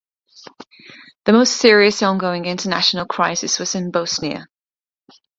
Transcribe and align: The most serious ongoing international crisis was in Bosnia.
The 1.25 1.31
most 1.33 1.57
serious 1.57 2.01
ongoing 2.01 2.45
international 2.45 3.05
crisis 3.05 3.59
was 3.59 3.75
in 3.75 3.91
Bosnia. 3.91 4.47